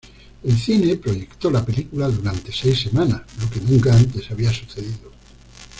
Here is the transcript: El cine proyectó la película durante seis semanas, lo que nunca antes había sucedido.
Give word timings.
El 0.43 0.57
cine 0.57 0.95
proyectó 0.97 1.51
la 1.51 1.63
película 1.63 2.07
durante 2.09 2.51
seis 2.51 2.79
semanas, 2.81 3.21
lo 3.39 3.47
que 3.51 3.59
nunca 3.61 3.95
antes 3.95 4.31
había 4.31 4.51
sucedido. 4.51 5.11